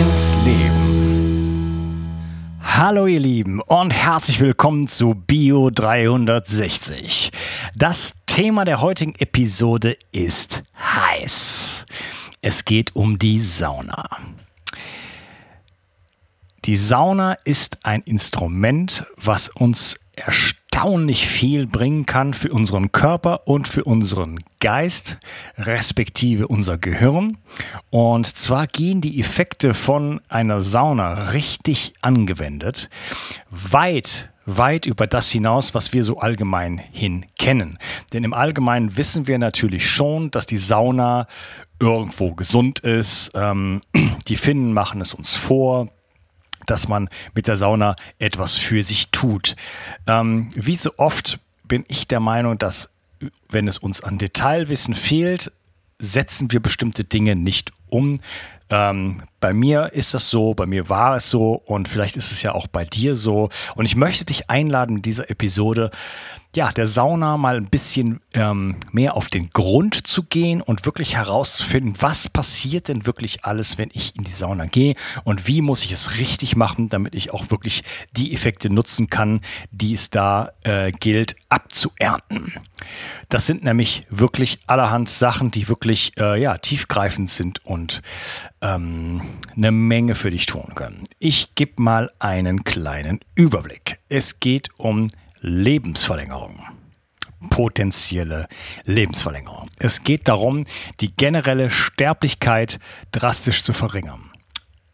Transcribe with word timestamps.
Ins 0.00 0.34
Leben. 0.46 2.08
Hallo 2.62 3.06
ihr 3.06 3.20
Lieben 3.20 3.60
und 3.60 3.92
herzlich 3.92 4.40
willkommen 4.40 4.88
zu 4.88 5.14
Bio 5.14 5.68
360. 5.68 7.30
Das 7.76 8.14
Thema 8.24 8.64
der 8.64 8.80
heutigen 8.80 9.14
Episode 9.16 9.98
ist 10.10 10.62
heiß. 10.78 11.84
Es 12.40 12.64
geht 12.64 12.96
um 12.96 13.18
die 13.18 13.42
Sauna. 13.42 14.08
Die 16.64 16.76
Sauna 16.76 17.34
ist 17.44 17.84
ein 17.84 18.00
Instrument, 18.00 19.04
was 19.18 19.50
uns 19.50 20.00
erstaunlich 20.80 21.28
viel 21.28 21.66
bringen 21.66 22.06
kann 22.06 22.32
für 22.32 22.50
unseren 22.50 22.90
Körper 22.90 23.46
und 23.46 23.68
für 23.68 23.84
unseren 23.84 24.38
Geist, 24.60 25.18
respektive 25.58 26.48
unser 26.48 26.78
Gehirn. 26.78 27.36
Und 27.90 28.26
zwar 28.26 28.66
gehen 28.66 29.02
die 29.02 29.20
Effekte 29.20 29.74
von 29.74 30.22
einer 30.30 30.62
Sauna 30.62 31.32
richtig 31.32 31.92
angewendet, 32.00 32.88
weit 33.50 34.28
weit 34.46 34.86
über 34.86 35.06
das 35.06 35.30
hinaus, 35.30 35.74
was 35.74 35.92
wir 35.92 36.02
so 36.02 36.18
allgemein 36.18 36.78
hin 36.78 37.26
kennen. 37.38 37.78
Denn 38.14 38.24
im 38.24 38.32
Allgemeinen 38.32 38.96
wissen 38.96 39.26
wir 39.28 39.38
natürlich 39.38 39.88
schon, 39.88 40.30
dass 40.30 40.46
die 40.46 40.56
Sauna 40.56 41.26
irgendwo 41.78 42.32
gesund 42.34 42.80
ist. 42.80 43.32
Ähm, 43.34 43.82
die 44.28 44.36
Finnen 44.36 44.72
machen 44.72 45.02
es 45.02 45.12
uns 45.12 45.34
vor 45.34 45.88
dass 46.70 46.88
man 46.88 47.08
mit 47.34 47.48
der 47.48 47.56
Sauna 47.56 47.96
etwas 48.18 48.56
für 48.56 48.82
sich 48.82 49.10
tut. 49.10 49.56
Ähm, 50.06 50.48
wie 50.54 50.76
so 50.76 50.92
oft 50.96 51.40
bin 51.64 51.84
ich 51.88 52.08
der 52.08 52.20
Meinung, 52.20 52.58
dass 52.58 52.90
wenn 53.48 53.68
es 53.68 53.78
uns 53.78 54.00
an 54.00 54.18
Detailwissen 54.18 54.94
fehlt, 54.94 55.52
setzen 55.98 56.50
wir 56.50 56.60
bestimmte 56.60 57.04
Dinge 57.04 57.36
nicht 57.36 57.72
um. 57.88 58.20
Ähm, 58.70 59.22
bei 59.40 59.52
mir 59.52 59.92
ist 59.92 60.14
das 60.14 60.30
so, 60.30 60.54
bei 60.54 60.66
mir 60.66 60.88
war 60.88 61.16
es 61.16 61.30
so 61.30 61.54
und 61.64 61.88
vielleicht 61.88 62.16
ist 62.16 62.30
es 62.30 62.42
ja 62.42 62.52
auch 62.52 62.66
bei 62.66 62.84
dir 62.84 63.16
so. 63.16 63.48
Und 63.74 63.86
ich 63.86 63.96
möchte 63.96 64.24
dich 64.24 64.50
einladen 64.50 64.96
in 64.96 65.02
dieser 65.02 65.30
Episode, 65.30 65.90
ja, 66.54 66.72
der 66.72 66.88
Sauna 66.88 67.36
mal 67.36 67.56
ein 67.56 67.70
bisschen 67.70 68.20
ähm, 68.34 68.76
mehr 68.90 69.16
auf 69.16 69.28
den 69.28 69.50
Grund 69.50 70.08
zu 70.08 70.24
gehen 70.24 70.60
und 70.60 70.84
wirklich 70.84 71.14
herauszufinden, 71.14 71.94
was 72.00 72.28
passiert 72.28 72.88
denn 72.88 73.06
wirklich 73.06 73.44
alles, 73.44 73.78
wenn 73.78 73.90
ich 73.92 74.16
in 74.16 74.24
die 74.24 74.32
Sauna 74.32 74.66
gehe 74.66 74.96
und 75.22 75.46
wie 75.46 75.60
muss 75.60 75.84
ich 75.84 75.92
es 75.92 76.18
richtig 76.18 76.56
machen, 76.56 76.88
damit 76.88 77.14
ich 77.14 77.32
auch 77.32 77.52
wirklich 77.52 77.84
die 78.16 78.34
Effekte 78.34 78.68
nutzen 78.68 79.08
kann, 79.08 79.42
die 79.70 79.94
es 79.94 80.10
da 80.10 80.50
äh, 80.64 80.90
gilt 80.90 81.36
abzuernten. 81.50 82.54
Das 83.28 83.46
sind 83.46 83.62
nämlich 83.62 84.06
wirklich 84.10 84.58
allerhand 84.66 85.08
Sachen, 85.08 85.52
die 85.52 85.68
wirklich 85.68 86.12
äh, 86.18 86.40
ja, 86.40 86.58
tiefgreifend 86.58 87.30
sind 87.30 87.64
und 87.64 88.02
ähm, 88.60 89.22
eine 89.56 89.72
Menge 89.72 90.14
für 90.14 90.30
dich 90.30 90.46
tun 90.46 90.74
können. 90.74 91.04
Ich 91.18 91.54
gebe 91.54 91.82
mal 91.82 92.10
einen 92.18 92.64
kleinen 92.64 93.20
Überblick. 93.34 93.98
Es 94.08 94.40
geht 94.40 94.68
um 94.76 95.10
Lebensverlängerung. 95.40 96.62
Potenzielle 97.48 98.48
Lebensverlängerung. 98.84 99.70
Es 99.78 100.04
geht 100.04 100.28
darum, 100.28 100.66
die 101.00 101.14
generelle 101.16 101.70
Sterblichkeit 101.70 102.78
drastisch 103.12 103.62
zu 103.62 103.72
verringern. 103.72 104.30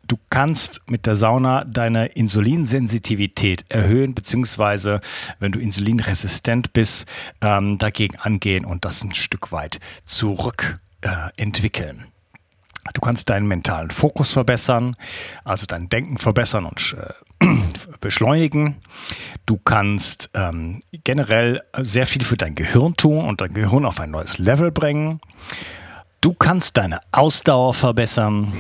Du 0.07 0.17
kannst 0.31 0.83
mit 0.89 1.07
der 1.07 1.17
Sauna 1.17 1.65
deine 1.65 2.07
Insulinsensitivität 2.07 3.65
erhöhen, 3.69 4.15
beziehungsweise 4.15 5.01
wenn 5.41 5.51
du 5.51 5.59
insulinresistent 5.59 6.73
bist, 6.73 7.09
ähm, 7.41 7.79
dagegen 7.79 8.15
angehen 8.17 8.65
und 8.65 8.85
das 8.85 9.03
ein 9.03 9.17
Stück 9.17 9.51
weit 9.51 9.81
zurückentwickeln. 10.05 12.01
Äh, 12.01 12.16
Du 12.95 13.01
kannst 13.01 13.31
deinen 13.31 13.47
mentalen 13.47 13.91
Fokus 13.91 14.33
verbessern, 14.33 14.97
also 15.45 15.67
dein 15.67 15.89
Denken 15.89 16.19
verbessern 16.19 16.67
und 16.67 16.97
äh, 17.41 17.47
beschleunigen. 18.01 18.77
Du 19.45 19.59
kannst 19.59 20.31
ähm, 20.35 20.83
generell 21.05 21.63
sehr 21.81 22.07
viel 22.07 22.25
für 22.25 22.37
dein 22.37 22.55
Gehirn 22.55 22.97
tun 22.97 23.25
und 23.25 23.41
dein 23.41 23.55
Gehirn 23.55 23.85
auf 23.85 24.01
ein 24.01 24.11
neues 24.11 24.39
Level 24.39 24.71
bringen. 24.71 25.21
Du 26.21 26.35
kannst 26.35 26.77
deine 26.77 27.01
Ausdauer 27.13 27.75
verbessern. 27.75 28.53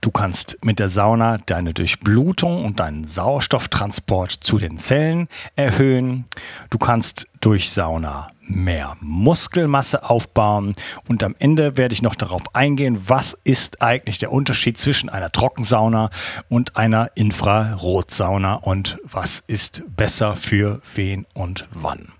Du 0.00 0.10
kannst 0.10 0.58
mit 0.62 0.78
der 0.78 0.90
Sauna 0.90 1.38
deine 1.38 1.72
Durchblutung 1.72 2.62
und 2.64 2.80
deinen 2.80 3.04
Sauerstofftransport 3.04 4.32
zu 4.32 4.58
den 4.58 4.76
Zellen 4.76 5.28
erhöhen. 5.56 6.26
Du 6.68 6.76
kannst 6.76 7.26
durch 7.40 7.70
Sauna 7.70 8.30
mehr 8.46 8.96
Muskelmasse 9.00 10.08
aufbauen 10.08 10.74
und 11.08 11.22
am 11.22 11.34
Ende 11.38 11.76
werde 11.76 11.92
ich 11.94 12.02
noch 12.02 12.14
darauf 12.14 12.42
eingehen, 12.54 12.98
was 13.08 13.38
ist 13.44 13.82
eigentlich 13.82 14.18
der 14.18 14.32
Unterschied 14.32 14.78
zwischen 14.78 15.08
einer 15.08 15.32
Trockensauna 15.32 16.10
und 16.48 16.76
einer 16.76 17.10
Infrarotsauna 17.14 18.54
und 18.54 18.98
was 19.04 19.42
ist 19.46 19.82
besser 19.96 20.36
für 20.36 20.80
wen 20.94 21.26
und 21.34 21.68
wann. 21.72 22.12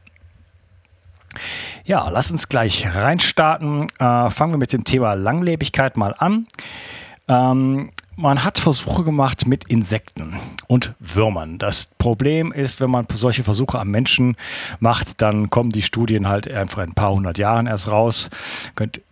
Ja, 1.84 2.08
lass 2.08 2.30
uns 2.30 2.48
gleich 2.48 2.86
reinstarten. 2.94 3.88
Äh, 3.98 4.30
fangen 4.30 4.52
wir 4.52 4.58
mit 4.58 4.72
dem 4.72 4.84
Thema 4.84 5.14
Langlebigkeit 5.14 5.96
mal 5.96 6.14
an. 6.16 6.46
Ähm, 7.28 7.90
man 8.16 8.44
hat 8.44 8.58
Versuche 8.58 9.04
gemacht 9.04 9.46
mit 9.46 9.64
Insekten 9.64 10.34
und 10.68 10.94
Würmern. 10.98 11.58
Das 11.58 11.86
Problem 11.98 12.52
ist, 12.52 12.80
wenn 12.80 12.90
man 12.90 13.06
solche 13.12 13.42
Versuche 13.42 13.78
am 13.78 13.90
Menschen 13.90 14.36
macht, 14.78 15.20
dann 15.22 15.50
kommen 15.50 15.70
die 15.70 15.82
Studien 15.82 16.28
halt 16.28 16.50
einfach 16.50 16.82
in 16.82 16.90
ein 16.90 16.94
paar 16.94 17.12
hundert 17.12 17.38
Jahren 17.38 17.66
erst 17.66 17.88
raus. 17.88 18.30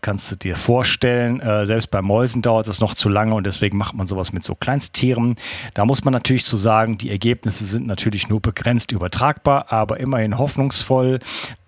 Kannst 0.01 0.31
du 0.31 0.37
dir 0.37 0.57
vorstellen, 0.57 1.41
äh, 1.41 1.67
selbst 1.67 1.91
bei 1.91 2.03
Mäusen 2.03 2.43
dauert 2.43 2.69
das 2.69 2.81
noch 2.81 2.95
zu 2.95 3.09
lange 3.09 3.35
und 3.35 3.45
deswegen 3.45 3.79
macht 3.79 3.95
man 3.95 4.07
sowas 4.07 4.33
mit 4.33 4.45
so 4.45 4.55
Kleinsttieren. 4.55 5.37
Da 5.75 5.85
muss 5.85 6.05
man 6.05 6.13
natürlich 6.13 6.45
zu 6.45 6.57
sagen, 6.57 6.99
die 6.99 7.11
Ergebnisse 7.11 7.65
sind 7.65 7.87
natürlich 7.87 8.29
nur 8.29 8.41
begrenzt 8.41 8.93
übertragbar, 8.93 9.73
aber 9.73 9.99
immerhin 9.99 10.39
hoffnungsvoll, 10.39 11.19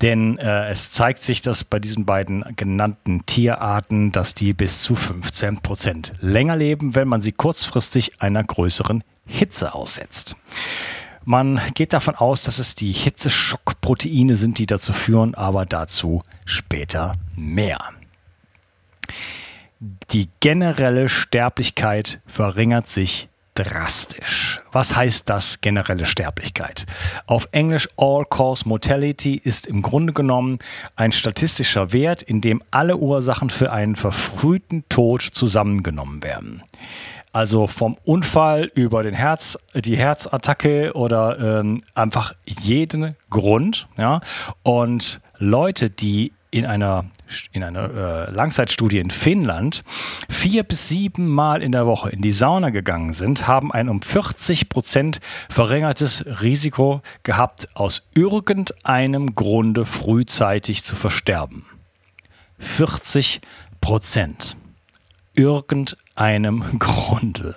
denn 0.03 0.39
äh, 0.39 0.69
es 0.69 0.91
zeigt 0.91 1.25
sich, 1.25 1.41
dass 1.41 1.65
bei 1.65 1.79
diesen 1.79 2.05
beiden 2.05 2.45
genannten 2.57 3.25
Tierarten, 3.27 4.13
dass 4.13 4.35
die 4.35 4.53
bis 4.53 4.83
zu 4.83 4.95
15 4.95 5.61
Prozent 5.61 6.13
länger 6.21 6.57
leben, 6.57 6.95
wenn 6.95 7.09
man 7.09 7.21
sie 7.25 7.33
kurzfristig 7.33 8.21
einer 8.23 8.45
größeren 8.45 9.03
Hitze 9.27 9.75
aussetzt. 9.75 10.37
Man 11.25 11.61
geht 11.75 11.95
davon 11.95 12.15
aus, 12.17 12.43
dass 12.43 12.59
es 12.59 12.75
die 12.75 12.93
Hitzeschockproteine 12.93 14.37
sind, 14.37 14.59
die 14.59 14.67
dazu 14.67 14.93
führen, 14.93 15.35
aber 15.35 15.65
dazu 15.65 16.23
später 16.45 17.17
mehr. 17.35 17.81
Die 20.11 20.29
generelle 20.41 21.09
Sterblichkeit 21.09 22.21
verringert 22.27 22.91
sich 22.91 23.29
drastisch. 23.55 24.61
Was 24.73 24.97
heißt 24.97 25.31
das 25.31 25.61
generelle 25.61 26.07
Sterblichkeit? 26.07 26.87
Auf 27.27 27.49
Englisch 27.53 27.89
All-Cause 27.97 28.69
Mortality 28.69 29.37
ist 29.37 29.67
im 29.67 29.81
Grunde 29.83 30.13
genommen 30.13 30.59
ein 30.97 31.13
statistischer 31.13 31.93
Wert, 31.93 32.23
in 32.23 32.41
dem 32.41 32.63
alle 32.71 32.97
Ursachen 32.97 33.51
für 33.51 33.73
einen 33.73 33.97
verfrühten 33.97 34.85
Tod 34.89 35.23
zusammengenommen 35.23 36.23
werden. 36.23 36.63
Also 37.35 37.67
vom 37.67 37.97
Unfall 38.05 38.71
über 38.77 39.03
den 39.03 39.13
Herz, 39.13 39.59
die 39.75 39.97
Herzattacke 39.97 40.93
oder 40.93 41.61
ähm, 41.61 41.83
einfach 41.97 42.33
jeden 42.47 43.17
Grund. 43.29 43.89
Ja? 43.99 44.21
Und 44.63 45.21
Leute, 45.39 45.91
die 45.91 46.33
in 46.53 46.65
einer, 46.65 47.07
in 47.51 47.65
einer 47.65 47.91
äh, 47.91 48.31
Langzeitstudie 48.31 48.99
in 48.99 49.11
Finnland 49.11 49.83
vier 50.31 50.63
bis 50.63 50.89
sieben 50.89 51.27
Mal 51.27 51.61
in 51.61 51.73
der 51.73 51.87
Woche 51.87 52.11
in 52.11 52.23
die 52.23 52.31
Sauna 52.31 52.71
gegangen 52.71 53.15
sind, 53.15 53.49
haben 53.49 53.73
ein 53.73 53.89
um 53.89 54.01
40 54.01 54.69
Prozent 54.69 55.19
verringertes 55.49 56.25
Risiko 56.41 57.03
gehabt, 57.25 57.67
aus 57.75 58.05
irgendeinem 58.15 59.35
Grunde 59.35 59.85
frühzeitig 59.87 60.85
zu 60.85 60.95
versterben. 60.95 61.67
40 62.61 63.41
Prozent 63.81 64.57
irgendeinem 65.35 66.65
Grunde. 66.79 67.57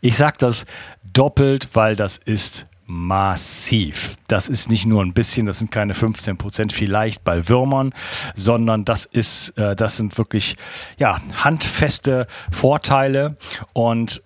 Ich 0.00 0.16
sage 0.16 0.36
das 0.38 0.66
doppelt, 1.12 1.68
weil 1.74 1.96
das 1.96 2.18
ist 2.18 2.66
massiv. 2.86 4.16
Das 4.28 4.48
ist 4.48 4.68
nicht 4.68 4.86
nur 4.86 5.02
ein 5.02 5.14
bisschen, 5.14 5.46
das 5.46 5.60
sind 5.60 5.70
keine 5.70 5.94
15 5.94 6.36
Prozent 6.36 6.72
vielleicht 6.72 7.24
bei 7.24 7.48
Würmern, 7.48 7.94
sondern 8.34 8.84
das 8.84 9.06
ist, 9.06 9.56
äh, 9.56 9.74
das 9.74 9.96
sind 9.96 10.18
wirklich 10.18 10.56
ja, 10.98 11.20
handfeste 11.42 12.26
Vorteile 12.50 13.36
und 13.72 14.22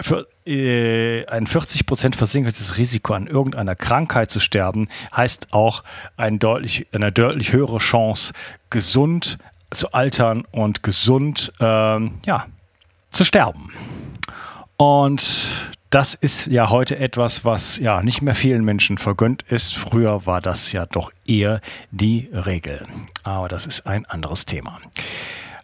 für 0.00 0.26
äh, 0.46 1.26
ein 1.26 1.46
40 1.46 1.84
Prozent 1.84 2.16
versinkertes 2.16 2.78
Risiko 2.78 3.14
an 3.14 3.26
irgendeiner 3.26 3.74
Krankheit 3.74 4.30
zu 4.30 4.40
sterben, 4.40 4.88
heißt 5.14 5.48
auch 5.52 5.82
ein 6.16 6.38
deutlich, 6.38 6.86
eine 6.92 7.12
deutlich 7.12 7.52
höhere 7.52 7.78
Chance, 7.78 8.32
gesund 8.70 9.38
zu 9.70 9.92
altern 9.92 10.44
und 10.50 10.82
gesund 10.82 11.52
ähm, 11.60 12.18
ja, 12.24 12.46
zu 13.10 13.24
sterben. 13.24 13.70
Und 14.76 15.74
das 15.90 16.14
ist 16.14 16.46
ja 16.48 16.70
heute 16.70 16.98
etwas, 16.98 17.44
was 17.44 17.78
ja 17.78 18.02
nicht 18.02 18.20
mehr 18.20 18.34
vielen 18.34 18.64
Menschen 18.64 18.98
vergönnt 18.98 19.42
ist. 19.42 19.74
Früher 19.74 20.26
war 20.26 20.40
das 20.40 20.72
ja 20.72 20.86
doch 20.86 21.10
eher 21.26 21.60
die 21.90 22.28
Regel. 22.32 22.82
Aber 23.22 23.48
das 23.48 23.66
ist 23.66 23.86
ein 23.86 24.04
anderes 24.06 24.44
Thema. 24.44 24.80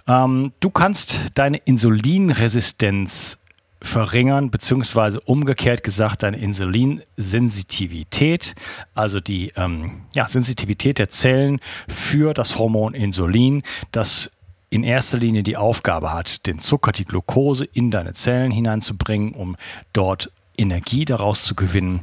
Ähm, 0.07 0.53
du 0.61 0.71
kannst 0.71 1.33
deine 1.35 1.59
Insulinresistenz 1.59 3.39
verringern, 3.85 4.51
beziehungsweise 4.51 5.21
umgekehrt 5.21 5.85
gesagt 5.85 6.23
deine 6.23 6.39
Insulinsensitivität, 6.39 8.55
also 8.95 9.21
die 9.21 9.53
ähm, 9.57 10.05
ja, 10.15 10.27
Sensitivität 10.27 10.99
der 10.99 11.11
Zellen 11.11 11.61
für 11.89 12.33
das 12.35 12.59
Hormon 12.59 12.93
Insulin, 12.95 13.63
das 13.93 14.31
in 14.71 14.83
erster 14.83 15.19
Linie 15.19 15.45
die 15.45 15.57
Aufgabe 15.57 16.13
hat, 16.13 16.47
den 16.47 16.59
Zucker, 16.59 16.91
die 16.93 17.05
Glucose 17.05 17.65
in 17.65 17.93
deine 17.93 18.15
Zellen 18.15 18.51
hineinzubringen, 18.51 19.35
um 19.35 19.57
dort 19.93 20.33
Energie 20.57 21.05
daraus 21.05 21.45
zu 21.45 21.55
gewinnen, 21.55 22.01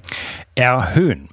erhöhen. 0.55 1.29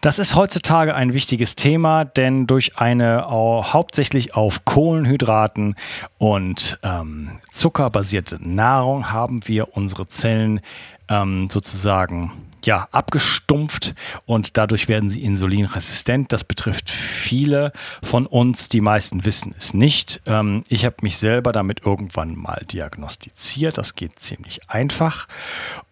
Das 0.00 0.18
ist 0.18 0.34
heutzutage 0.34 0.94
ein 0.94 1.12
wichtiges 1.12 1.56
Thema, 1.56 2.04
denn 2.04 2.46
durch 2.46 2.78
eine 2.78 3.26
hauptsächlich 3.28 4.34
auf 4.34 4.64
Kohlenhydraten 4.64 5.76
und 6.18 6.78
ähm, 6.82 7.38
Zucker 7.50 7.90
basierte 7.90 8.38
Nahrung 8.40 9.10
haben 9.10 9.46
wir 9.46 9.76
unsere 9.76 10.08
Zellen 10.08 10.60
ähm, 11.08 11.48
sozusagen 11.50 12.32
ja, 12.64 12.88
abgestumpft 12.92 13.94
und 14.24 14.56
dadurch 14.56 14.88
werden 14.88 15.10
sie 15.10 15.22
insulinresistent. 15.22 16.32
Das 16.32 16.44
betrifft 16.44 16.90
viele 16.90 17.72
von 18.02 18.26
uns. 18.26 18.68
Die 18.68 18.80
meisten 18.80 19.24
wissen 19.24 19.54
es 19.58 19.74
nicht. 19.74 20.20
Ähm, 20.26 20.62
ich 20.68 20.84
habe 20.84 20.96
mich 21.02 21.18
selber 21.18 21.52
damit 21.52 21.84
irgendwann 21.84 22.36
mal 22.36 22.64
diagnostiziert. 22.70 23.78
Das 23.78 23.94
geht 23.94 24.20
ziemlich 24.20 24.70
einfach. 24.70 25.26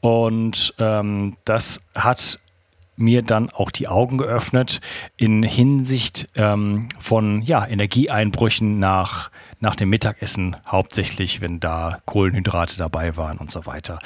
Und 0.00 0.74
ähm, 0.78 1.36
das 1.44 1.80
hat 1.94 2.38
mir 3.00 3.22
dann 3.22 3.50
auch 3.50 3.70
die 3.70 3.88
Augen 3.88 4.18
geöffnet 4.18 4.80
in 5.16 5.42
Hinsicht 5.42 6.28
ähm, 6.34 6.88
von 6.98 7.42
ja, 7.42 7.66
Energieeinbrüchen 7.66 8.78
nach, 8.78 9.30
nach 9.58 9.76
dem 9.76 9.90
Mittagessen, 9.90 10.56
hauptsächlich, 10.66 11.40
wenn 11.40 11.60
da 11.60 11.98
Kohlenhydrate 12.06 12.78
dabei 12.78 13.16
waren 13.16 13.38
und 13.38 13.50
so 13.50 13.66
weiter. 13.66 13.98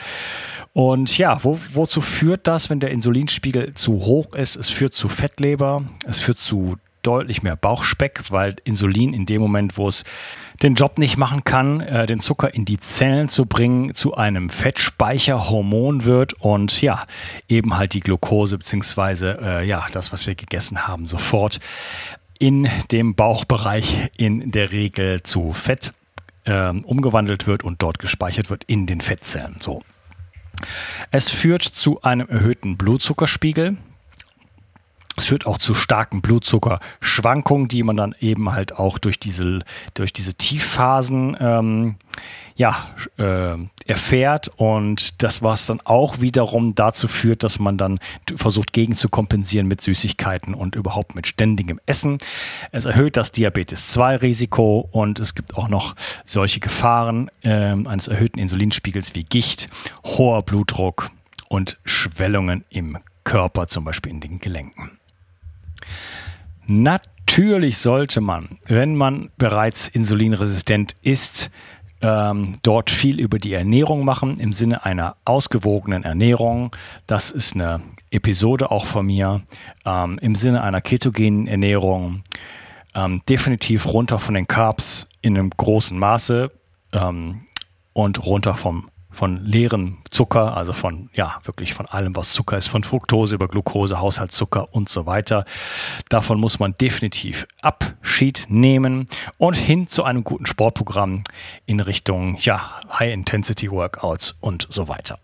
Und 0.73 1.17
ja, 1.19 1.43
wo, 1.44 1.58
wozu 1.73 2.00
führt 2.00 2.46
das, 2.46 2.70
wenn 2.70 2.81
der 2.81 2.91
Insulinspiegel 2.91 3.75
zu 3.75 4.00
hoch 4.00 4.35
ist? 4.35 4.56
Es 4.56 4.70
führt 4.70 4.94
zu 4.94 5.08
Fettleber, 5.08 5.85
es 6.06 6.20
führt 6.20 6.38
zu 6.38 6.76
deutlich 7.06 7.43
mehr 7.43 7.56
Bauchspeck, 7.56 8.23
weil 8.31 8.56
Insulin 8.65 9.15
in 9.15 9.27
dem 9.27 9.41
Moment, 9.41 9.77
wo 9.77 9.89
es 9.89 10.05
den 10.62 10.75
Job 10.75 10.99
nicht 10.99 11.17
machen 11.17 11.45
kann, 11.45 11.81
äh, 11.81 12.06
den 12.06 12.21
Zucker 12.21 12.55
in 12.55 12.65
die 12.65 12.79
Zellen 12.79 13.29
zu 13.29 13.47
bringen, 13.47 13.95
zu 13.95 14.15
einem 14.15 14.51
Fettspeicherhormon 14.51 16.05
wird 16.05 16.35
und 16.35 16.81
ja, 16.83 17.05
eben 17.49 17.77
halt 17.77 17.95
die 17.95 18.01
Glucose 18.01 18.59
beziehungsweise 18.59 19.39
äh, 19.41 19.67
ja, 19.67 19.87
das, 19.93 20.12
was 20.12 20.27
wir 20.27 20.35
gegessen 20.35 20.87
haben, 20.87 21.06
sofort 21.06 21.61
in 22.39 22.69
dem 22.91 23.15
Bauchbereich 23.15 24.11
in 24.17 24.50
der 24.50 24.73
Regel 24.73 25.23
zu 25.23 25.53
Fett 25.53 25.95
äh, 26.45 26.69
umgewandelt 26.69 27.47
wird 27.47 27.62
und 27.62 27.83
dort 27.83 27.99
gespeichert 27.99 28.50
wird 28.50 28.65
in 28.65 28.87
den 28.87 29.00
Fettzellen. 29.00 29.57
So. 29.61 29.83
Es 31.11 31.31
führt 31.31 31.62
zu 31.62 32.03
einem 32.03 32.29
erhöhten 32.29 32.77
Blutzuckerspiegel. 32.77 33.77
Es 35.16 35.26
führt 35.26 35.46
auch 35.46 35.58
zu 35.58 35.75
starken 35.75 36.22
Blutzuckerschwankungen, 36.22 37.69
die 37.69 37.82
man 37.82 37.96
dann 37.96 38.14
eben 38.19 38.52
halt 38.52 38.78
auch 38.78 38.99
durch 38.99 39.19
diese, 39.19 39.61
durch 39.94 40.12
diese 40.12 40.34
Tiefphasen 40.34 41.37
ähm, 41.40 41.96
ja, 42.56 42.88
äh, 43.19 43.56
erfährt 43.87 44.50
und 44.56 45.22
das, 45.22 45.43
was 45.43 45.66
dann 45.66 45.81
auch 45.82 46.20
wiederum 46.20 46.75
dazu 46.75 47.08
führt, 47.08 47.43
dass 47.43 47.58
man 47.58 47.76
dann 47.76 47.99
versucht 48.37 48.72
gegen 48.72 48.94
zu 48.94 49.08
kompensieren 49.08 49.66
mit 49.66 49.81
Süßigkeiten 49.81 50.55
und 50.55 50.76
überhaupt 50.76 51.16
mit 51.16 51.26
ständigem 51.26 51.81
Essen. 51.87 52.19
Es 52.70 52.84
erhöht 52.84 53.16
das 53.16 53.32
Diabetes-2-Risiko 53.32 54.88
und 54.93 55.19
es 55.19 55.34
gibt 55.34 55.56
auch 55.56 55.69
noch 55.69 55.96
solche 56.25 56.61
Gefahren 56.61 57.28
äh, 57.43 57.50
eines 57.50 58.06
erhöhten 58.06 58.38
Insulinspiegels 58.38 59.16
wie 59.16 59.25
Gicht, 59.25 59.69
hoher 60.05 60.43
Blutdruck 60.43 61.11
und 61.49 61.76
Schwellungen 61.84 62.64
im 62.70 62.99
Körper, 63.25 63.66
zum 63.66 63.84
Beispiel 63.84 64.12
in 64.12 64.20
den 64.20 64.38
Gelenken. 64.38 64.99
Natürlich 66.67 67.79
sollte 67.79 68.21
man, 68.21 68.59
wenn 68.67 68.97
man 68.97 69.31
bereits 69.37 69.89
insulinresistent 69.89 70.97
ist, 71.03 71.51
ähm, 72.01 72.59
dort 72.63 72.91
viel 72.91 73.19
über 73.19 73.39
die 73.39 73.55
Ernährung 73.55 74.05
machen 74.05 74.39
im 74.39 74.53
Sinne 74.53 74.85
einer 74.85 75.17
ausgewogenen 75.25 76.05
Ernährung. 76.05 76.75
Das 77.07 77.31
ist 77.31 77.55
eine 77.55 77.81
Episode 78.11 78.71
auch 78.71 78.85
von 78.85 79.07
mir. 79.07 79.41
Ähm, 79.87 80.19
Im 80.21 80.35
Sinne 80.35 80.63
einer 80.63 80.83
ketogenen 80.83 81.47
Ernährung. 81.47 82.23
Ähm, 82.95 83.23
definitiv 83.29 83.87
runter 83.87 84.19
von 84.19 84.35
den 84.35 84.47
Carbs 84.47 85.09
in 85.23 85.37
einem 85.37 85.51
großen 85.51 85.99
Maße 85.99 86.51
ähm, 86.93 87.47
und 87.95 88.25
runter 88.25 88.55
vom 88.55 88.91
von 89.14 89.44
leeren 89.44 89.99
Zucker, 90.11 90.56
also 90.56 90.72
von, 90.72 91.11
ja, 91.14 91.40
wirklich 91.44 91.75
von 91.75 91.87
allem, 91.87 92.14
was 92.16 92.32
Zucker 92.32 92.58
ist, 92.58 92.69
von 92.69 92.84
Fructose 92.84 93.34
über 93.34 93.49
Glucose, 93.49 94.00
Haushaltszucker 94.00 94.75
und 94.75 94.88
so 94.88 95.06
weiter. 95.06 95.44
Davon 96.08 96.38
muss 96.38 96.58
man 96.58 96.75
definitiv 96.78 97.46
Abschied 97.62 98.46
nehmen 98.49 99.08
und 99.38 99.55
hin 99.55 99.88
zu 99.88 100.05
einem 100.05 100.25
guten 100.25 100.46
Sportprogramm 100.46 101.22
in 101.66 101.81
Richtung, 101.81 102.37
ja, 102.40 102.81
High-Intensity-Workouts 102.99 104.37
und 104.40 104.66
so 104.70 104.88
weiter. 104.88 105.19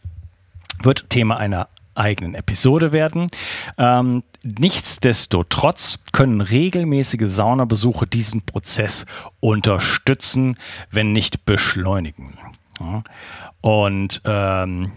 Wird 0.82 1.10
Thema 1.10 1.36
einer 1.36 1.68
eigenen 1.94 2.34
Episode 2.34 2.92
werden. 2.92 3.28
Ähm, 3.78 4.22
nichtsdestotrotz 4.42 6.00
können 6.12 6.40
regelmäßige 6.40 7.26
Saunabesuche 7.26 8.06
diesen 8.06 8.42
Prozess 8.42 9.06
unterstützen, 9.40 10.56
wenn 10.90 11.12
nicht 11.12 11.44
beschleunigen. 11.44 12.38
Und 13.60 14.22
ähm, 14.24 14.92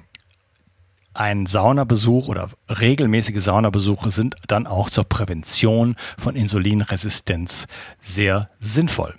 ein 1.13 1.45
Saunabesuch 1.45 2.27
oder 2.27 2.49
regelmäßige 2.69 3.43
Saunabesuche 3.43 4.09
sind 4.09 4.35
dann 4.47 4.65
auch 4.65 4.89
zur 4.89 5.03
Prävention 5.03 5.95
von 6.17 6.35
Insulinresistenz 6.35 7.67
sehr 8.01 8.49
sinnvoll. 8.59 9.13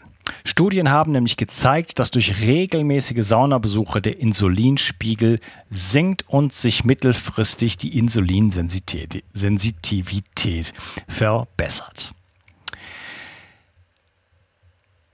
Studien 0.45 0.91
haben 0.91 1.13
nämlich 1.13 1.37
gezeigt, 1.37 1.99
dass 1.99 2.11
durch 2.11 2.41
regelmäßige 2.41 3.25
Saunabesuche 3.25 4.01
der 4.03 4.19
Insulinspiegel 4.19 5.39
sinkt 5.71 6.25
und 6.29 6.55
sich 6.55 6.85
mittelfristig 6.85 7.77
die 7.77 7.97
Insulinsensitivität 7.97 10.75
verbessert. 11.09 12.15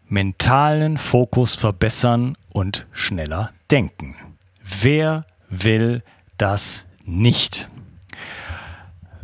Mentalen 0.08 0.98
Fokus 0.98 1.54
verbessern 1.54 2.36
und 2.52 2.86
schneller 2.92 3.52
denken. 3.70 4.16
Wer 4.62 5.24
will 5.48 6.02
das 6.38 6.86
nicht? 7.04 7.68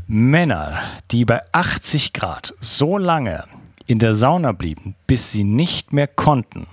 Männer, 0.06 0.80
die 1.10 1.24
bei 1.24 1.40
80 1.52 2.12
Grad 2.12 2.54
so 2.60 2.96
lange 2.96 3.44
in 3.86 3.98
der 3.98 4.14
Sauna 4.14 4.52
blieben, 4.52 4.94
bis 5.06 5.32
sie 5.32 5.44
nicht 5.44 5.92
mehr 5.92 6.06
konnten, 6.06 6.66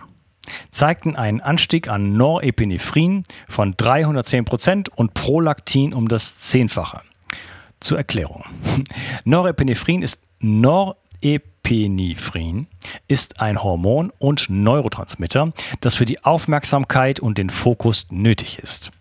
zeigten 0.72 1.16
einen 1.16 1.42
Anstieg 1.42 1.88
an 1.88 2.16
Norepinephrin 2.16 3.24
von 3.48 3.76
310 3.78 4.46
Prozent 4.46 4.90
und 4.90 5.14
Prolaktin 5.14 5.94
um 5.94 6.08
das 6.08 6.40
Zehnfache. 6.40 7.02
Zur 7.80 7.98
Erklärung. 7.98 8.46
Norepinephrin 9.24 10.02
ist 10.02 10.20
Norepinephrine 11.64 11.64
Epinephrine 11.64 12.66
ist 13.08 13.40
ein 13.40 13.64
Hormon 13.64 14.12
und 14.20 14.50
Neurotransmitter, 14.50 15.54
das 15.82 15.96
für 15.96 16.06
die 16.06 16.24
Aufmerksamkeit 16.24 17.20
und 17.20 17.38
den 17.38 17.50
Fokus 17.50 18.08
nötig 18.12 18.60
ist. 18.60 18.92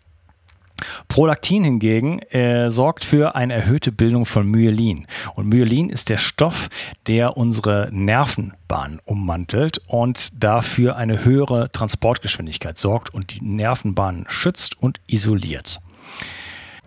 Prolaktin 1.07 1.63
hingegen 1.63 2.19
äh, 2.31 2.69
sorgt 2.71 3.05
für 3.05 3.37
eine 3.37 3.55
erhöhte 3.55 3.93
Bildung 3.93 4.27
von 4.27 4.47
Myelin. 4.49 5.07
Und 5.35 5.49
Myelin 5.49 5.89
ist 5.89 6.09
der 6.09 6.19
Stoff, 6.19 6.69
der 7.07 7.37
unsere 7.37 7.89
Nervenbahn 7.93 9.01
ummantelt 9.05 9.81
und 9.87 10.43
dafür 10.43 10.97
eine 10.97 11.25
höhere 11.25 11.71
Transportgeschwindigkeit 11.71 12.79
sorgt 12.79 13.15
und 13.15 13.35
die 13.35 13.45
Nervenbahn 13.45 14.25
schützt 14.29 14.81
und 14.81 15.01
isoliert. 15.07 15.81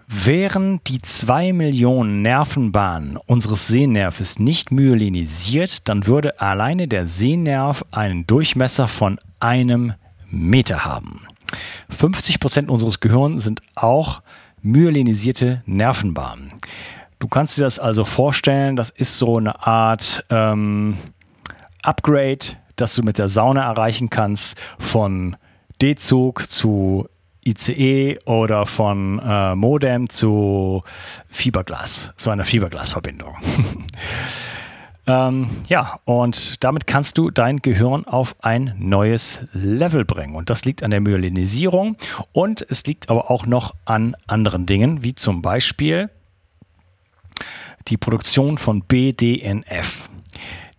Wären 0.07 0.81
die 0.85 1.01
zwei 1.01 1.51
Millionen 1.51 2.21
Nervenbahnen 2.21 3.17
unseres 3.17 3.67
Sehnerves 3.67 4.37
nicht 4.37 4.71
myelinisiert, 4.71 5.89
dann 5.89 6.05
würde 6.05 6.39
alleine 6.39 6.87
der 6.87 7.07
Sehnerv 7.07 7.83
einen 7.91 8.27
Durchmesser 8.27 8.87
von 8.87 9.19
einem 9.39 9.93
Meter 10.29 10.85
haben. 10.85 11.27
50 11.89 12.39
Prozent 12.39 12.69
unseres 12.69 12.99
Gehirns 12.99 13.43
sind 13.43 13.61
auch 13.73 14.21
myelinisierte 14.61 15.63
Nervenbahnen. 15.65 16.53
Du 17.17 17.27
kannst 17.27 17.57
dir 17.57 17.63
das 17.63 17.79
also 17.79 18.03
vorstellen, 18.03 18.75
das 18.75 18.91
ist 18.91 19.17
so 19.17 19.37
eine 19.37 19.65
Art 19.65 20.23
ähm, 20.29 20.97
Upgrade, 21.81 22.57
das 22.75 22.93
du 22.93 23.01
mit 23.01 23.17
der 23.17 23.27
Sauna 23.27 23.63
erreichen 23.63 24.09
kannst 24.09 24.55
von 24.77 25.35
D-Zug 25.81 26.49
zu 26.49 27.07
ICE 27.45 28.19
oder 28.25 28.65
von 28.65 29.19
äh, 29.19 29.55
Modem 29.55 30.09
zu 30.09 30.83
Fiberglas, 31.27 32.11
so 32.17 32.31
einer 32.31 32.43
Fiberglasverbindung. 32.43 33.35
ähm, 35.07 35.49
ja, 35.67 35.99
und 36.05 36.63
damit 36.63 36.87
kannst 36.87 37.17
du 37.17 37.29
dein 37.29 37.61
Gehirn 37.61 38.05
auf 38.05 38.35
ein 38.41 38.73
neues 38.79 39.41
Level 39.53 40.05
bringen. 40.05 40.35
Und 40.35 40.49
das 40.49 40.65
liegt 40.65 40.81
an 40.81 40.91
der 40.91 41.01
Myelinisierung 41.01 41.97
und 42.31 42.65
es 42.67 42.83
liegt 42.85 43.09
aber 43.09 43.29
auch 43.29 43.45
noch 43.45 43.75
an 43.85 44.15
anderen 44.25 44.65
Dingen, 44.65 45.03
wie 45.03 45.13
zum 45.13 45.41
Beispiel 45.41 46.09
die 47.87 47.97
Produktion 47.97 48.57
von 48.57 48.81
BDNF. 48.81 50.09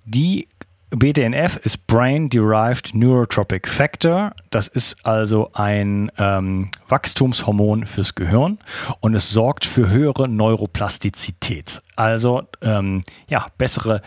Die 0.04 0.49
BDNF 0.90 1.56
ist 1.56 1.88
Brain 1.88 2.28
Derived 2.28 2.94
Neurotropic 2.94 3.68
Factor. 3.68 4.32
Das 4.50 4.68
ist 4.68 5.04
also 5.04 5.50
ein 5.52 6.12
ähm, 6.16 6.70
Wachstumshormon 6.88 7.86
fürs 7.86 8.14
Gehirn 8.14 8.58
und 9.00 9.14
es 9.16 9.30
sorgt 9.30 9.66
für 9.66 9.90
höhere 9.90 10.28
Neuroplastizität. 10.28 11.82
Also 11.96 12.44
ähm, 12.62 13.02
ja, 13.28 13.48
bessere, 13.58 14.00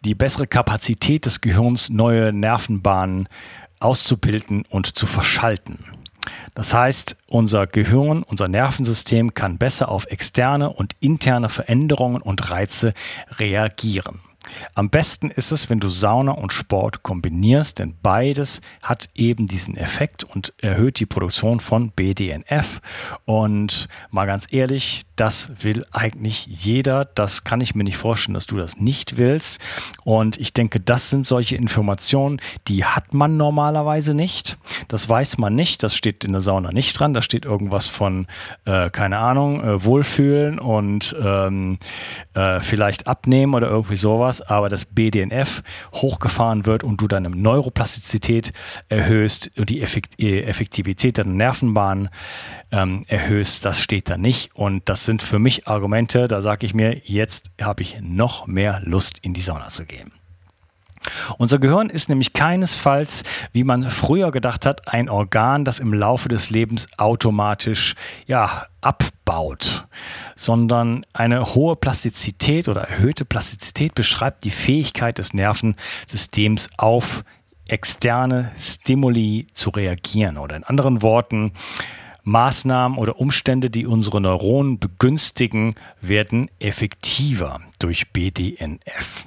die 0.00 0.16
bessere 0.16 0.48
Kapazität 0.48 1.24
des 1.24 1.40
Gehirns, 1.40 1.88
neue 1.88 2.32
Nervenbahnen 2.32 3.28
auszubilden 3.78 4.64
und 4.70 4.86
zu 4.96 5.06
verschalten. 5.06 5.84
Das 6.54 6.74
heißt, 6.74 7.16
unser 7.28 7.68
Gehirn, 7.68 8.24
unser 8.24 8.48
Nervensystem 8.48 9.34
kann 9.34 9.56
besser 9.56 9.88
auf 9.88 10.06
externe 10.06 10.70
und 10.70 10.96
interne 10.98 11.48
Veränderungen 11.48 12.22
und 12.22 12.50
Reize 12.50 12.92
reagieren. 13.38 14.18
Am 14.74 14.90
besten 14.90 15.30
ist 15.30 15.52
es, 15.52 15.70
wenn 15.70 15.80
du 15.80 15.88
Sauna 15.88 16.32
und 16.32 16.52
Sport 16.52 17.02
kombinierst, 17.02 17.78
denn 17.78 17.96
beides 18.02 18.60
hat 18.82 19.08
eben 19.14 19.46
diesen 19.46 19.76
Effekt 19.76 20.24
und 20.24 20.52
erhöht 20.58 21.00
die 21.00 21.06
Produktion 21.06 21.60
von 21.60 21.90
BDNF. 21.90 22.80
Und 23.24 23.88
mal 24.10 24.26
ganz 24.26 24.46
ehrlich, 24.50 25.04
das 25.20 25.50
will 25.62 25.84
eigentlich 25.92 26.46
jeder. 26.46 27.04
Das 27.04 27.44
kann 27.44 27.60
ich 27.60 27.74
mir 27.74 27.84
nicht 27.84 27.98
vorstellen, 27.98 28.32
dass 28.32 28.46
du 28.46 28.56
das 28.56 28.78
nicht 28.78 29.18
willst. 29.18 29.60
Und 30.02 30.38
ich 30.38 30.54
denke, 30.54 30.80
das 30.80 31.10
sind 31.10 31.26
solche 31.26 31.56
Informationen, 31.56 32.40
die 32.68 32.86
hat 32.86 33.12
man 33.12 33.36
normalerweise 33.36 34.14
nicht. 34.14 34.56
Das 34.88 35.06
weiß 35.06 35.36
man 35.36 35.54
nicht. 35.54 35.82
Das 35.82 35.94
steht 35.94 36.24
in 36.24 36.32
der 36.32 36.40
Sauna 36.40 36.72
nicht 36.72 36.98
dran. 36.98 37.12
Da 37.12 37.20
steht 37.20 37.44
irgendwas 37.44 37.86
von, 37.86 38.28
äh, 38.64 38.88
keine 38.88 39.18
Ahnung, 39.18 39.62
äh, 39.62 39.84
Wohlfühlen 39.84 40.58
und 40.58 41.14
ähm, 41.22 41.78
äh, 42.32 42.60
vielleicht 42.60 43.06
abnehmen 43.06 43.52
oder 43.52 43.68
irgendwie 43.68 43.96
sowas. 43.96 44.40
Aber 44.40 44.70
das 44.70 44.86
BDNF 44.86 45.62
hochgefahren 45.92 46.64
wird 46.64 46.82
und 46.82 46.98
du 46.98 47.08
deine 47.08 47.28
Neuroplastizität 47.28 48.54
erhöhst 48.88 49.50
und 49.58 49.68
die 49.68 49.82
Effektivität 49.82 51.18
deiner 51.18 51.28
Nervenbahnen 51.28 52.08
ähm, 52.72 53.04
erhöhst, 53.08 53.64
das 53.64 53.82
steht 53.82 54.08
da 54.08 54.16
nicht. 54.16 54.54
Und 54.54 54.88
das 54.88 55.04
sind 55.04 55.09
für 55.18 55.38
mich 55.38 55.66
Argumente, 55.66 56.28
da 56.28 56.42
sage 56.42 56.66
ich 56.66 56.74
mir, 56.74 57.00
jetzt 57.04 57.50
habe 57.60 57.82
ich 57.82 57.98
noch 58.00 58.46
mehr 58.46 58.80
Lust, 58.84 59.18
in 59.22 59.34
die 59.34 59.40
Sauna 59.40 59.68
zu 59.68 59.84
gehen. 59.84 60.12
Unser 61.38 61.58
Gehirn 61.58 61.88
ist 61.88 62.08
nämlich 62.08 62.32
keinesfalls, 62.32 63.24
wie 63.52 63.64
man 63.64 63.88
früher 63.90 64.30
gedacht 64.30 64.66
hat, 64.66 64.88
ein 64.88 65.08
Organ, 65.08 65.64
das 65.64 65.78
im 65.78 65.94
Laufe 65.94 66.28
des 66.28 66.50
Lebens 66.50 66.88
automatisch 66.98 67.94
ja, 68.26 68.66
abbaut, 68.80 69.86
sondern 70.36 71.04
eine 71.12 71.54
hohe 71.54 71.76
Plastizität 71.76 72.68
oder 72.68 72.82
erhöhte 72.82 73.24
Plastizität 73.24 73.94
beschreibt 73.94 74.44
die 74.44 74.50
Fähigkeit 74.50 75.18
des 75.18 75.32
Nervensystems 75.32 76.68
auf 76.76 77.24
externe 77.66 78.50
Stimuli 78.58 79.46
zu 79.52 79.70
reagieren. 79.70 80.38
Oder 80.38 80.56
in 80.56 80.64
anderen 80.64 81.02
Worten, 81.02 81.52
Maßnahmen 82.30 82.96
oder 82.96 83.18
Umstände, 83.18 83.70
die 83.70 83.86
unsere 83.86 84.20
Neuronen 84.20 84.78
begünstigen, 84.78 85.74
werden 86.00 86.48
effektiver 86.60 87.60
durch 87.80 88.12
BDNF. 88.12 89.26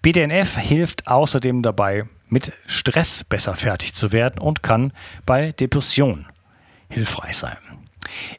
BDNF 0.00 0.56
hilft 0.56 1.06
außerdem 1.06 1.62
dabei, 1.62 2.04
mit 2.28 2.52
Stress 2.66 3.24
besser 3.24 3.54
fertig 3.54 3.94
zu 3.94 4.12
werden 4.12 4.38
und 4.40 4.62
kann 4.62 4.92
bei 5.26 5.52
Depression 5.52 6.26
hilfreich 6.88 7.36
sein. 7.36 7.58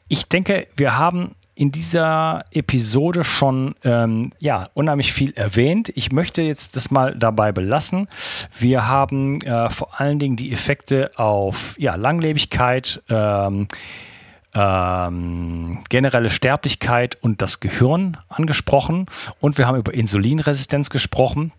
Ich 0.08 0.28
denke, 0.28 0.66
wir 0.76 0.98
haben 0.98 1.36
in 1.56 1.72
dieser 1.72 2.44
Episode 2.52 3.24
schon 3.24 3.74
ähm, 3.82 4.30
ja, 4.38 4.68
unheimlich 4.74 5.14
viel 5.14 5.32
erwähnt. 5.32 5.90
Ich 5.94 6.12
möchte 6.12 6.42
jetzt 6.42 6.76
das 6.76 6.90
mal 6.90 7.16
dabei 7.16 7.50
belassen. 7.50 8.08
Wir 8.56 8.86
haben 8.86 9.40
äh, 9.40 9.70
vor 9.70 9.98
allen 9.98 10.18
Dingen 10.18 10.36
die 10.36 10.52
Effekte 10.52 11.12
auf 11.16 11.74
ja, 11.78 11.94
Langlebigkeit, 11.94 13.02
ähm, 13.08 13.68
ähm, 14.52 15.82
generelle 15.88 16.28
Sterblichkeit 16.28 17.16
und 17.22 17.40
das 17.40 17.60
Gehirn 17.60 18.18
angesprochen. 18.28 19.06
Und 19.40 19.56
wir 19.56 19.66
haben 19.66 19.78
über 19.78 19.94
Insulinresistenz 19.94 20.90
gesprochen. 20.90 21.52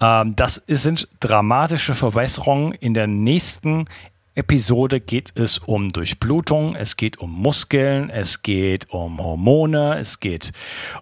Ähm, 0.00 0.34
das 0.34 0.60
sind 0.66 1.06
dramatische 1.20 1.94
Verbesserungen. 1.94 2.72
In 2.72 2.94
der 2.94 3.06
nächsten 3.06 3.86
Episode 4.34 4.98
geht 5.00 5.32
es 5.34 5.58
um 5.58 5.92
Durchblutung, 5.92 6.74
es 6.74 6.96
geht 6.96 7.18
um 7.18 7.30
Muskeln, 7.30 8.08
es 8.08 8.42
geht 8.42 8.88
um 8.88 9.22
Hormone, 9.22 9.98
es 9.98 10.20
geht 10.20 10.52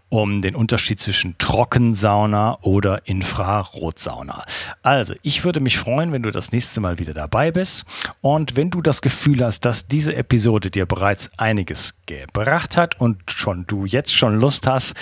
um 0.09 0.43
den 0.43 0.57
Unterschied 0.57 0.99
zwischen 0.99 1.39
Trockensauna 1.39 2.59
oder 2.63 3.07
Infrarotsauna. 3.07 4.45
Also, 4.83 5.15
ich 5.23 5.45
würde 5.45 5.61
mich 5.61 5.79
freuen, 5.79 6.13
wenn 6.13 6.25
du 6.25 6.33
das 6.33 6.51
nächste 6.51 6.81
Mal 6.81 6.99
wieder 6.99 7.15
dabei 7.15 7.53
bist 7.53 7.85
und 8.21 8.57
wenn 8.57 8.71
du 8.71 8.83
das 8.83 9.01
Gefühl 9.01 9.45
hast, 9.45 9.65
dass 9.65 9.87
diese 9.87 10.17
Episode 10.17 10.73
dir 10.73 10.87
bereits 10.87 11.31
einiges 11.37 11.95
gebracht 12.07 12.77
hat 12.77 13.01
und 13.01 13.31
schon 13.31 13.65
du 13.69 13.85
jetzt 13.85 14.13
schon 14.13 14.41
Lust 14.41 14.67
hast, 14.67 14.95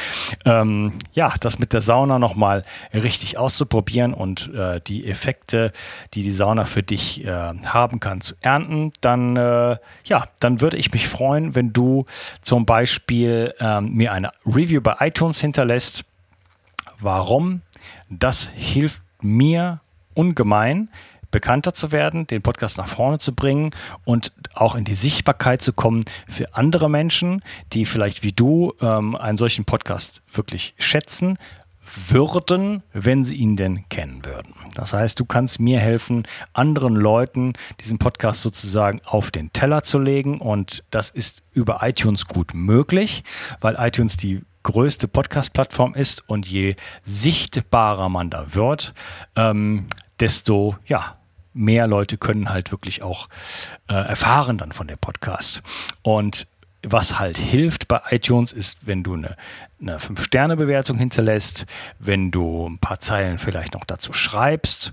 ähm, 0.45 0.93
ja, 1.15 1.33
das 1.41 1.59
mit 1.59 1.73
der 1.73 1.81
Sauna 1.81 2.19
nochmal 2.19 2.63
richtig 2.93 3.39
auszuprobieren 3.39 4.13
und 4.13 4.53
äh, 4.53 4.83
die 4.87 5.07
Effekte, 5.07 5.73
die 6.13 6.23
die 6.23 6.33
Sauna 6.33 6.67
für 6.67 6.83
dich 6.83 7.25
äh, 7.25 7.31
haben 7.65 8.01
kann, 8.01 8.18
zu 8.21 8.35
ernten, 8.41 8.93
dann, 9.01 9.37
äh, 9.37 9.77
ja, 10.05 10.29
dann 10.41 10.61
würde 10.61 10.77
ich 10.77 10.93
mich 10.93 11.09
freuen, 11.09 11.55
wenn 11.55 11.73
du 11.73 12.07
zum 12.43 12.67
Beispiel 12.67 13.55
ähm, 13.61 13.95
mir 13.95 14.13
eine 14.13 14.33
Review 14.47 14.81
bei 14.81 14.97
iTunes 15.01 15.41
hinterlässt. 15.41 16.05
Warum? 17.01 17.63
Das 18.09 18.49
hilft 18.55 19.03
mir 19.21 19.81
ungemein, 20.15 20.89
bekannter 21.31 21.75
zu 21.75 21.93
werden, 21.93 22.27
den 22.27 22.43
Podcast 22.43 22.79
nach 22.79 22.89
vorne 22.89 23.19
zu 23.19 23.35
bringen 23.35 23.71
und 24.05 24.33
auch 24.55 24.75
in 24.75 24.85
die 24.85 24.95
Sichtbarkeit 24.95 25.63
zu 25.63 25.73
kommen 25.73 26.05
für 26.27 26.55
andere 26.55 26.89
Menschen, 26.89 27.43
die 27.73 27.85
vielleicht 27.85 28.23
wie 28.23 28.33
du 28.33 28.75
ähm, 28.81 29.15
einen 29.15 29.37
solchen 29.37 29.65
Podcast 29.65 30.23
wirklich 30.33 30.75
schätzen, 30.79 31.39
würden, 32.09 32.83
wenn 32.93 33.25
sie 33.25 33.37
ihn 33.37 33.57
denn 33.57 33.89
kennen 33.89 34.25
würden. 34.25 34.55
Das 34.75 34.93
heißt, 34.93 35.19
du 35.19 35.25
kannst 35.25 35.61
mir 35.61 35.81
helfen, 35.81 36.27
anderen 36.53 36.95
Leuten 36.95 37.55
diesen 37.81 37.99
Podcast 37.99 38.43
sozusagen 38.43 39.01
auf 39.05 39.31
den 39.31 39.53
Teller 39.53 39.83
zu 39.83 39.99
legen 39.99 40.41
und 40.41 40.85
das 40.91 41.11
ist 41.11 41.43
über 41.53 41.81
iTunes 41.83 42.27
gut 42.27 42.53
möglich, 42.55 43.25
weil 43.61 43.77
iTunes 43.79 44.17
die 44.17 44.43
größte 44.63 45.09
Podcast-Plattform 45.09 45.95
ist 45.95 46.29
und 46.29 46.47
je 46.47 46.77
sichtbarer 47.05 48.09
man 48.09 48.31
da 48.31 48.55
wird, 48.55 48.93
ähm, 49.37 49.87
desto 50.21 50.77
ja, 50.87 51.17
mehr 51.55 51.87
Leute 51.87 52.19
können 52.19 52.51
halt 52.51 52.71
wirklich 52.71 53.03
auch 53.03 53.29
äh, 53.89 53.95
erfahren 53.95 54.59
dann 54.59 54.73
von 54.73 54.87
der 54.87 54.97
Podcast. 54.97 55.63
Und 56.03 56.47
was 56.83 57.19
halt 57.19 57.39
hilft 57.39 57.89
bei 57.89 58.01
iTunes 58.11 58.53
ist, 58.53 58.87
wenn 58.87 59.03
du 59.03 59.15
eine, 59.15 59.37
eine 59.81 59.99
5-Sterne-Bewertung 59.99 60.99
hinterlässt, 60.99 61.67
wenn 61.99 62.31
du 62.31 62.69
ein 62.69 62.79
paar 62.79 63.01
Zeilen 63.01 63.39
vielleicht 63.39 63.75
noch 63.75 63.85
dazu 63.85 64.13
schreibst, 64.13 64.93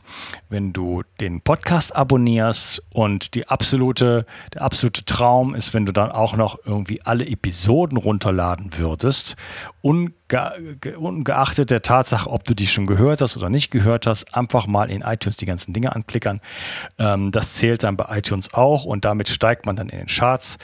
wenn 0.50 0.74
du 0.74 1.04
den 1.20 1.42
Podcast 1.42 1.96
abonnierst 1.96 2.84
und 2.94 3.34
die 3.34 3.48
absolute, 3.48 4.26
der 4.54 4.62
absolute 4.62 5.06
Traum 5.06 5.56
ist, 5.56 5.74
wenn 5.74 5.86
du 5.86 5.92
dann 5.92 6.12
auch 6.12 6.36
noch 6.36 6.60
irgendwie 6.66 7.02
alle 7.02 7.26
Episoden 7.26 7.98
runterladen 7.98 8.78
würdest, 8.78 9.36
unge 9.82 10.12
ungeachtet 10.98 11.70
der 11.70 11.84
Tatsache, 11.84 12.28
ob 12.32 12.46
du 12.46 12.56
die 12.56 12.66
schon 12.66 12.88
gehört 12.88 13.22
hast 13.22 13.38
oder 13.38 13.50
nicht 13.50 13.70
gehört 13.70 14.08
hast, 14.08 14.34
einfach 14.34 14.66
mal 14.66 14.90
in 14.90 15.02
iTunes 15.02 15.38
die 15.38 15.46
ganzen 15.46 15.72
Dinge 15.72 15.96
anklickern. 15.96 16.42
Ähm, 16.98 17.32
das 17.32 17.54
zählt 17.54 17.84
dann 17.84 17.96
bei 17.96 18.18
iTunes 18.18 18.52
auch 18.54 18.86
und 18.86 19.06
damit 19.06 19.30
steigt 19.30 19.68
man 19.68 19.76
dann 19.76 19.90
in 19.90 20.00
den 20.00 20.08
Charts 20.08 20.58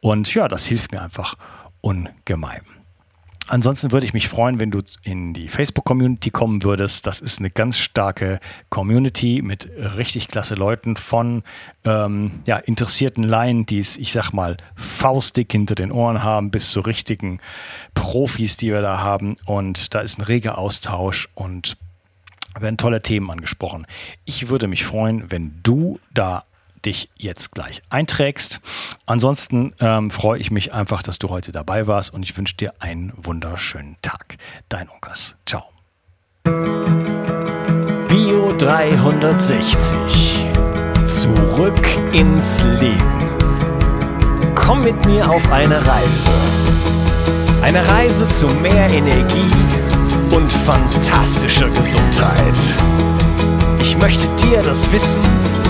und 0.00 0.34
ja, 0.34 0.48
das 0.48 0.66
hilft 0.66 0.92
mir 0.92 1.00
einfach 1.00 1.34
ungemein. 1.80 2.60
Ansonsten 3.48 3.92
würde 3.92 4.04
ich 4.04 4.12
mich 4.12 4.28
freuen, 4.28 4.58
wenn 4.58 4.72
du 4.72 4.82
in 5.04 5.32
die 5.32 5.46
Facebook-Community 5.46 6.30
kommen 6.30 6.64
würdest. 6.64 7.06
Das 7.06 7.20
ist 7.20 7.38
eine 7.38 7.50
ganz 7.50 7.78
starke 7.78 8.40
Community 8.70 9.40
mit 9.40 9.70
richtig 9.78 10.26
klasse 10.26 10.56
Leuten 10.56 10.96
von 10.96 11.44
ähm, 11.84 12.40
ja, 12.46 12.56
interessierten 12.56 13.22
Laien, 13.22 13.64
die 13.64 13.78
es, 13.78 13.96
ich 13.98 14.10
sag 14.12 14.32
mal, 14.32 14.56
faustdick 14.74 15.52
hinter 15.52 15.76
den 15.76 15.92
Ohren 15.92 16.24
haben, 16.24 16.50
bis 16.50 16.72
zu 16.72 16.80
richtigen 16.80 17.38
Profis, 17.94 18.56
die 18.56 18.72
wir 18.72 18.82
da 18.82 18.98
haben. 18.98 19.36
Und 19.44 19.94
da 19.94 20.00
ist 20.00 20.18
ein 20.18 20.22
reger 20.22 20.58
Austausch 20.58 21.28
und 21.34 21.76
werden 22.58 22.78
tolle 22.78 23.00
Themen 23.00 23.30
angesprochen. 23.30 23.86
Ich 24.24 24.48
würde 24.48 24.66
mich 24.66 24.84
freuen, 24.84 25.30
wenn 25.30 25.60
du 25.62 26.00
da 26.12 26.44
dich 26.84 27.08
jetzt 27.16 27.52
gleich 27.52 27.82
einträgst. 27.90 28.60
Ansonsten 29.06 29.74
ähm, 29.80 30.10
freue 30.10 30.38
ich 30.38 30.50
mich 30.50 30.72
einfach, 30.72 31.02
dass 31.02 31.18
du 31.18 31.28
heute 31.30 31.52
dabei 31.52 31.86
warst 31.86 32.12
und 32.12 32.22
ich 32.22 32.36
wünsche 32.36 32.56
dir 32.56 32.74
einen 32.80 33.12
wunderschönen 33.16 33.96
Tag. 34.02 34.36
Dein 34.68 34.88
Unkas. 34.88 35.36
Ciao. 35.46 35.64
Bio 38.08 38.52
360. 38.56 40.44
Zurück 41.06 41.86
ins 42.12 42.62
Leben. 42.80 43.28
Komm 44.54 44.84
mit 44.84 45.04
mir 45.06 45.28
auf 45.30 45.50
eine 45.52 45.84
Reise. 45.86 46.30
Eine 47.62 47.86
Reise 47.86 48.28
zu 48.28 48.48
mehr 48.48 48.88
Energie 48.88 49.50
und 50.30 50.52
fantastischer 50.52 51.68
Gesundheit. 51.70 52.58
Ich 53.80 53.96
möchte 53.96 54.28
dir 54.36 54.62
das 54.62 54.90
Wissen 54.92 55.22